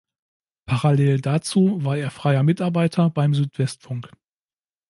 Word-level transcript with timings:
Parallel 0.65 1.21
dazu 1.21 1.85
war 1.85 1.95
er 1.95 2.09
freier 2.09 2.41
Mitarbeiter 2.41 3.11
beim 3.11 3.35
Südwestfunk. 3.35 4.09